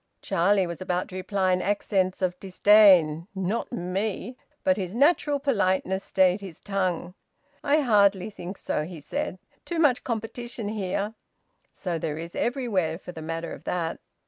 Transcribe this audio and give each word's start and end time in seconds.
Charlie 0.23 0.65
was 0.65 0.81
about 0.81 1.09
to 1.09 1.15
reply 1.15 1.51
in 1.53 1.61
accents 1.61 2.23
of 2.23 2.39
disdain: 2.39 3.27
"Not 3.35 3.71
me!" 3.71 4.35
But 4.63 4.75
his 4.75 4.95
natural 4.95 5.37
politeness 5.39 6.03
stayed 6.03 6.41
his 6.41 6.59
tongue. 6.59 7.13
"I 7.63 7.81
hardly 7.81 8.31
think 8.31 8.57
so," 8.57 8.83
he 8.83 8.99
said. 8.99 9.37
"Too 9.63 9.77
much 9.77 10.03
competition 10.03 10.69
here. 10.69 11.13
So 11.71 11.99
there 11.99 12.17
is 12.17 12.33
everywhere, 12.35 12.97
for 12.97 13.11
the 13.11 13.21
matter 13.21 13.53
of 13.53 13.63
that." 13.65 13.99